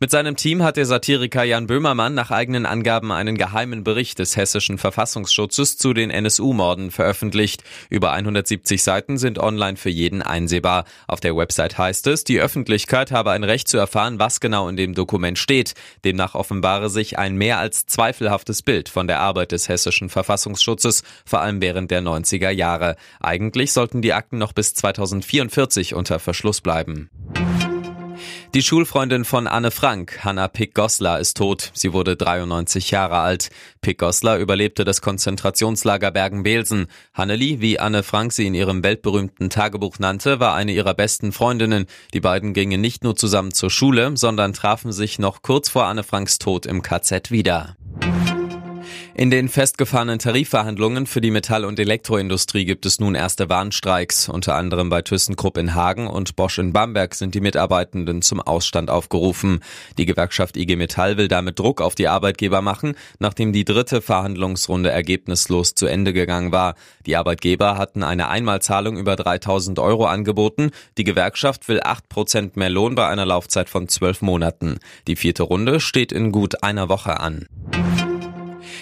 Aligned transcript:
Mit 0.00 0.10
seinem 0.10 0.36
Team 0.36 0.62
hat 0.62 0.76
der 0.76 0.86
Satiriker 0.86 1.42
Jan 1.42 1.66
Böhmermann 1.66 2.14
nach 2.14 2.30
eigenen 2.30 2.66
Angaben 2.66 3.10
einen 3.10 3.36
geheimen 3.36 3.84
Bericht 3.84 4.18
des 4.18 4.36
hessischen 4.36 4.78
Verfassungsschutzes 4.78 5.76
zu 5.76 5.92
den 5.92 6.10
NSU-Morden 6.10 6.90
veröffentlicht. 6.90 7.64
Über 7.90 8.12
170 8.12 8.82
Seiten 8.82 9.18
sind 9.18 9.38
online 9.38 9.76
für 9.76 9.90
jeden 9.90 10.22
einsehbar. 10.22 10.84
Auf 11.06 11.20
der 11.20 11.36
Website 11.36 11.78
heißt 11.78 12.06
es, 12.06 12.24
die 12.24 12.40
Öffentlichkeit 12.40 13.10
habe 13.10 13.32
ein 13.32 13.44
Recht 13.44 13.68
zu 13.68 13.76
erfahren, 13.76 14.18
was 14.18 14.40
genau 14.40 14.68
in 14.68 14.76
dem 14.76 14.94
Dokument 14.94 15.38
steht. 15.38 15.74
Demnach 16.04 16.34
offenbare 16.34 16.90
sich 16.90 17.18
ein 17.18 17.36
mehr 17.36 17.58
als 17.58 17.86
zweifelhaftes 17.86 18.62
Bild 18.62 18.88
von 18.88 19.06
der 19.06 19.20
Arbeit 19.20 19.52
des 19.52 19.68
hessischen 19.68 20.08
Verfassungsschutzes, 20.08 21.02
vor 21.26 21.40
allem 21.40 21.60
während 21.60 21.90
der 21.90 22.02
90er 22.02 22.50
Jahre. 22.50 22.96
Eigentlich 23.20 23.72
sollten 23.72 24.02
die 24.02 24.12
Akten 24.12 24.38
noch 24.38 24.52
bis 24.52 24.74
2044 24.74 25.94
unter 25.94 26.18
Verschluss 26.18 26.60
bleiben. 26.60 27.10
Die 28.54 28.62
Schulfreundin 28.62 29.26
von 29.26 29.46
Anne 29.46 29.70
Frank, 29.70 30.24
Hanna 30.24 30.48
Pick-Goslar, 30.48 31.20
ist 31.20 31.36
tot. 31.36 31.70
Sie 31.74 31.92
wurde 31.92 32.16
93 32.16 32.90
Jahre 32.90 33.18
alt. 33.18 33.50
Pick-Goslar 33.82 34.38
überlebte 34.38 34.86
das 34.86 35.02
Konzentrationslager 35.02 36.10
Bergen-Belsen. 36.10 36.86
Hanneli, 37.12 37.60
wie 37.60 37.78
Anne 37.78 38.02
Frank 38.02 38.32
sie 38.32 38.46
in 38.46 38.54
ihrem 38.54 38.82
weltberühmten 38.82 39.50
Tagebuch 39.50 39.98
nannte, 39.98 40.40
war 40.40 40.54
eine 40.54 40.72
ihrer 40.72 40.94
besten 40.94 41.32
Freundinnen. 41.32 41.84
Die 42.14 42.20
beiden 42.20 42.54
gingen 42.54 42.80
nicht 42.80 43.04
nur 43.04 43.16
zusammen 43.16 43.52
zur 43.52 43.70
Schule, 43.70 44.16
sondern 44.16 44.54
trafen 44.54 44.92
sich 44.92 45.18
noch 45.18 45.42
kurz 45.42 45.68
vor 45.68 45.84
Anne 45.84 46.02
Franks 46.02 46.38
Tod 46.38 46.64
im 46.64 46.80
KZ 46.80 47.30
wieder. 47.30 47.76
In 49.18 49.32
den 49.32 49.48
festgefahrenen 49.48 50.20
Tarifverhandlungen 50.20 51.04
für 51.04 51.20
die 51.20 51.32
Metall- 51.32 51.64
und 51.64 51.80
Elektroindustrie 51.80 52.64
gibt 52.64 52.86
es 52.86 53.00
nun 53.00 53.16
erste 53.16 53.48
Warnstreiks. 53.48 54.28
Unter 54.28 54.54
anderem 54.54 54.90
bei 54.90 55.02
ThyssenKrupp 55.02 55.58
in 55.58 55.74
Hagen 55.74 56.06
und 56.06 56.36
Bosch 56.36 56.58
in 56.58 56.72
Bamberg 56.72 57.16
sind 57.16 57.34
die 57.34 57.40
Mitarbeitenden 57.40 58.22
zum 58.22 58.40
Ausstand 58.40 58.90
aufgerufen. 58.90 59.58
Die 59.98 60.06
Gewerkschaft 60.06 60.56
IG 60.56 60.76
Metall 60.76 61.16
will 61.16 61.26
damit 61.26 61.58
Druck 61.58 61.80
auf 61.80 61.96
die 61.96 62.06
Arbeitgeber 62.06 62.62
machen, 62.62 62.94
nachdem 63.18 63.52
die 63.52 63.64
dritte 63.64 64.02
Verhandlungsrunde 64.02 64.92
ergebnislos 64.92 65.74
zu 65.74 65.86
Ende 65.86 66.12
gegangen 66.12 66.52
war. 66.52 66.76
Die 67.04 67.16
Arbeitgeber 67.16 67.76
hatten 67.76 68.04
eine 68.04 68.28
Einmalzahlung 68.28 68.96
über 68.96 69.16
3000 69.16 69.80
Euro 69.80 70.06
angeboten. 70.06 70.70
Die 70.96 71.02
Gewerkschaft 71.02 71.68
will 71.68 71.80
8 71.82 72.08
Prozent 72.08 72.56
mehr 72.56 72.70
Lohn 72.70 72.94
bei 72.94 73.08
einer 73.08 73.26
Laufzeit 73.26 73.68
von 73.68 73.88
zwölf 73.88 74.22
Monaten. 74.22 74.78
Die 75.08 75.16
vierte 75.16 75.42
Runde 75.42 75.80
steht 75.80 76.12
in 76.12 76.30
gut 76.30 76.62
einer 76.62 76.88
Woche 76.88 77.18
an. 77.18 77.48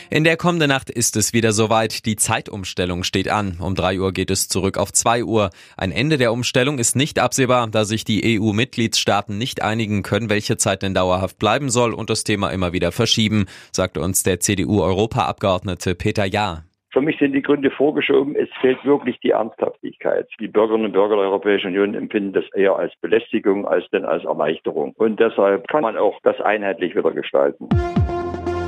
In 0.08 0.22
der 0.22 0.36
kommenden 0.36 0.68
Nacht 0.68 0.88
ist 0.88 1.16
es 1.16 1.32
wieder 1.32 1.50
soweit. 1.50 2.06
Die 2.06 2.14
Zeitumstellung 2.14 3.02
steht 3.02 3.28
an. 3.28 3.58
Um 3.60 3.74
drei 3.74 3.98
Uhr 3.98 4.12
geht 4.12 4.30
es 4.30 4.48
zurück 4.48 4.78
auf 4.78 4.92
zwei 4.92 5.24
Uhr. 5.24 5.50
Ein 5.76 5.90
Ende 5.90 6.16
der 6.16 6.32
Umstellung 6.32 6.78
ist 6.78 6.94
nicht 6.94 7.18
absehbar, 7.18 7.66
da 7.66 7.84
sich 7.84 8.04
die 8.04 8.38
EU-Mitgliedstaaten 8.38 9.36
nicht 9.36 9.62
einigen 9.62 10.04
können, 10.04 10.30
welche 10.30 10.56
Zeit 10.58 10.82
denn 10.82 10.94
dauerhaft 10.94 11.40
bleiben 11.40 11.70
soll 11.70 11.92
und 11.92 12.08
das 12.08 12.22
Thema 12.22 12.50
immer 12.50 12.72
wieder 12.72 12.92
verschieben, 12.92 13.46
sagte 13.72 14.00
uns 14.00 14.22
der 14.22 14.38
CDU-Europaabgeordnete 14.38 15.96
Peter 15.96 16.24
Jahr. 16.24 16.62
Für 16.92 17.02
mich 17.02 17.18
sind 17.18 17.32
die 17.32 17.42
Gründe 17.42 17.72
vorgeschoben. 17.72 18.36
Es 18.36 18.48
fehlt 18.60 18.82
wirklich 18.84 19.18
die 19.20 19.30
Ernsthaftigkeit. 19.30 20.28
Die 20.38 20.48
Bürgerinnen 20.48 20.86
und 20.86 20.92
Bürger 20.92 21.16
der 21.16 21.24
Europäischen 21.24 21.66
Union 21.66 21.94
empfinden 21.94 22.32
das 22.32 22.44
eher 22.54 22.76
als 22.76 22.94
Belästigung 23.00 23.66
als 23.66 23.84
denn 23.90 24.04
als 24.04 24.24
Erleichterung. 24.24 24.94
Und 24.96 25.18
deshalb 25.18 25.66
kann 25.66 25.82
man 25.82 25.96
auch 25.96 26.18
das 26.22 26.40
einheitlich 26.40 26.94
wieder 26.94 27.10
gestalten. 27.10 27.68